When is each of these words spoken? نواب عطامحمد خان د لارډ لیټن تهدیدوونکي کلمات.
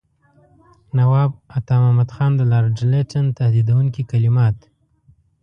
نواب 0.97 1.31
عطامحمد 1.57 2.09
خان 2.15 2.31
د 2.37 2.41
لارډ 2.51 2.75
لیټن 2.91 3.25
تهدیدوونکي 3.39 4.01
کلمات. 4.11 4.57